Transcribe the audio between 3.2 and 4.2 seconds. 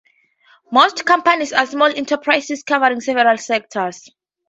sectors.